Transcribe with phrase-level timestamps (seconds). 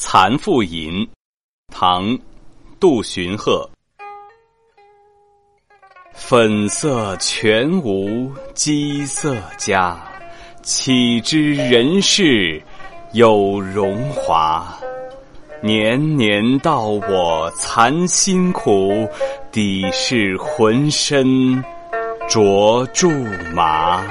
[0.02, 1.06] 《蚕妇吟》，
[1.70, 2.08] 唐·
[2.80, 3.68] 杜荀鹤。
[6.14, 10.02] 粉色全无鸡色佳，
[10.62, 12.62] 岂知人世
[13.12, 14.74] 有荣华？
[15.60, 19.06] 年年道我蚕辛苦，
[19.52, 21.62] 底是浑身
[22.26, 24.02] 着苎麻。